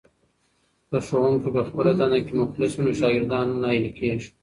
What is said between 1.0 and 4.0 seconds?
ښوونکی په خپله دنده کې مخلص وي نو شاګردان نه ناهیلي